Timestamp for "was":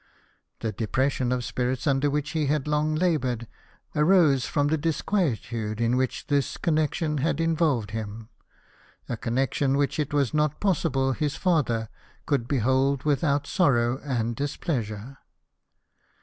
10.11-10.33